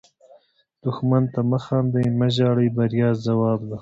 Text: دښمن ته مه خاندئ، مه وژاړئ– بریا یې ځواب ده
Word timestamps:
دښمن 0.83 1.23
ته 1.33 1.39
مه 1.49 1.59
خاندئ، 1.65 2.07
مه 2.19 2.27
وژاړئ– 2.31 2.67
بریا 2.77 3.09
یې 3.13 3.19
ځواب 3.25 3.59
ده 3.67 3.69